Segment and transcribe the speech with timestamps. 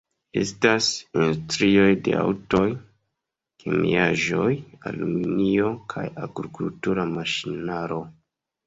[0.43, 0.85] Estas
[1.19, 2.63] industrioj de aŭtoj,
[3.65, 4.51] kemiaĵoj,
[4.95, 8.05] aluminio kaj agrikultura maŝinaro.